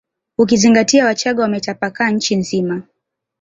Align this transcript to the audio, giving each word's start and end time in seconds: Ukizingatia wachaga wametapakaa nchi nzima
Ukizingatia 0.37 1.05
wachaga 1.05 1.43
wametapakaa 1.43 2.09
nchi 2.11 2.35
nzima 2.35 2.83